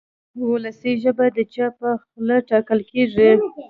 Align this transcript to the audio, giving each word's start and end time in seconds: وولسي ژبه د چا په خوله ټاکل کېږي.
وولسي 0.41 0.91
ژبه 1.03 1.25
د 1.35 1.37
چا 1.53 1.65
په 1.77 1.89
خوله 2.03 2.37
ټاکل 2.49 2.79
کېږي. 2.91 3.29